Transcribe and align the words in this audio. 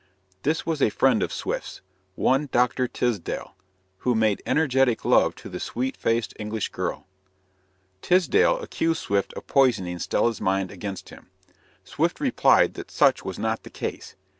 This 0.41 0.65
was 0.65 0.81
a 0.81 0.89
friend 0.89 1.21
of 1.21 1.31
Swift's, 1.31 1.81
one 2.15 2.49
Dr. 2.51 2.87
Tisdall, 2.87 3.55
who 3.99 4.15
made 4.15 4.41
energetic 4.47 5.05
love 5.05 5.35
to 5.35 5.47
the 5.47 5.59
sweet 5.59 5.95
faced 5.95 6.33
English 6.39 6.69
girl. 6.69 7.05
Tisdall 8.01 8.57
accused 8.63 8.99
Swift 8.99 9.31
of 9.33 9.45
poisoning 9.45 9.99
Stella's 9.99 10.41
mind 10.41 10.71
against 10.71 11.09
him. 11.09 11.29
Swift 11.83 12.19
replied 12.19 12.73
that 12.73 12.89
such 12.89 13.23
was 13.23 13.37
not 13.37 13.61
the 13.61 13.69
case. 13.69 14.15